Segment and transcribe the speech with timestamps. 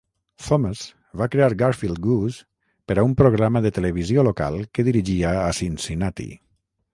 [0.43, 0.79] Thomas
[1.21, 2.45] va crear Garfield Goose
[2.91, 6.29] per a un programa de televisió local que dirigia a Cincinnati.